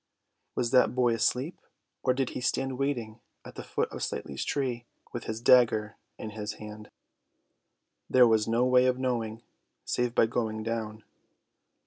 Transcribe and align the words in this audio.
Was 0.55 0.71
that 0.71 0.95
boy 0.95 1.13
asleep, 1.13 1.59
or 2.01 2.15
did 2.15 2.31
he 2.31 2.41
stand 2.41 2.79
waiting 2.79 3.19
at 3.45 3.53
the 3.53 3.61
foot 3.63 3.87
of 3.91 4.01
Slightly's 4.01 4.43
tree, 4.43 4.87
with 5.13 5.25
his 5.25 5.39
dagger 5.39 5.95
in 6.17 6.31
his 6.31 6.53
hand? 6.53 6.89
There 8.09 8.25
was 8.27 8.47
no 8.47 8.65
way 8.65 8.87
of 8.87 8.97
knowing, 8.97 9.43
save 9.85 10.15
by 10.15 10.25
going 10.25 10.63
down. 10.63 11.03